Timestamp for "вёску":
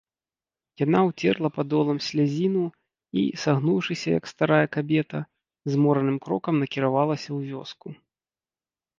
7.51-7.87